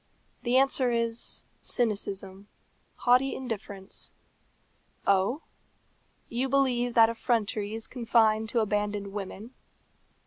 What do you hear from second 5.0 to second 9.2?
Oh! you believe that effrontery is confined to abandoned